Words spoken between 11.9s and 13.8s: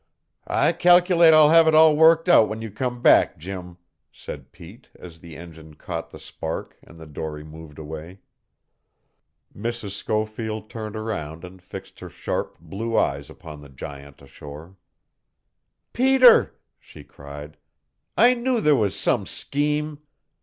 her sharp, blue eyes upon the